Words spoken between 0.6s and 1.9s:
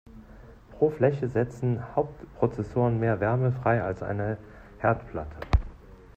Pro Fläche setzen